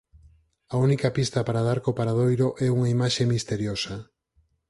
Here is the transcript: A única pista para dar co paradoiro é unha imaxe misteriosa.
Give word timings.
A 0.73 0.75
única 0.85 1.09
pista 1.17 1.39
para 1.47 1.65
dar 1.67 1.79
co 1.83 1.97
paradoiro 1.99 2.47
é 2.65 2.67
unha 2.77 2.91
imaxe 2.95 3.23
misteriosa. 3.33 3.95